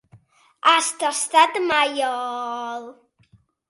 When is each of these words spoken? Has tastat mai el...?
Has 0.71 0.87
tastat 1.03 1.53
mai 1.69 2.05
el...? 2.13 2.93